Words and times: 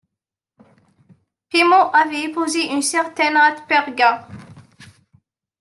Pemmo 1.51 1.75
avait 1.93 2.23
épousé 2.23 2.73
une 2.73 2.81
certaine 2.81 3.37
Ratperga. 3.37 4.27